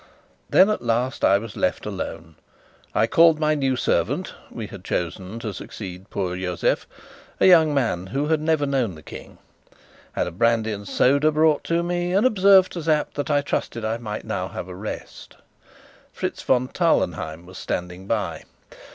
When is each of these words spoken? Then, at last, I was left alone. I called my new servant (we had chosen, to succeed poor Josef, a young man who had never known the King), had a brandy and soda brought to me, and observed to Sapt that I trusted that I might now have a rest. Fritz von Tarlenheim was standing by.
Then, 0.49 0.71
at 0.71 0.81
last, 0.81 1.23
I 1.23 1.37
was 1.37 1.55
left 1.55 1.85
alone. 1.85 2.33
I 2.95 3.05
called 3.05 3.39
my 3.39 3.53
new 3.53 3.75
servant 3.75 4.33
(we 4.49 4.65
had 4.65 4.83
chosen, 4.83 5.37
to 5.41 5.53
succeed 5.53 6.09
poor 6.09 6.35
Josef, 6.35 6.87
a 7.39 7.45
young 7.45 7.71
man 7.71 8.07
who 8.07 8.25
had 8.25 8.41
never 8.41 8.65
known 8.65 8.95
the 8.95 9.03
King), 9.03 9.37
had 10.13 10.25
a 10.25 10.31
brandy 10.31 10.71
and 10.71 10.87
soda 10.87 11.31
brought 11.31 11.63
to 11.65 11.83
me, 11.83 12.13
and 12.13 12.25
observed 12.25 12.71
to 12.71 12.81
Sapt 12.81 13.13
that 13.13 13.29
I 13.29 13.41
trusted 13.41 13.83
that 13.83 13.93
I 13.93 13.97
might 13.99 14.25
now 14.25 14.47
have 14.47 14.67
a 14.67 14.73
rest. 14.73 15.35
Fritz 16.11 16.41
von 16.41 16.67
Tarlenheim 16.69 17.45
was 17.45 17.59
standing 17.59 18.07
by. 18.07 18.45